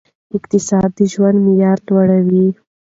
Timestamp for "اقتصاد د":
0.37-0.99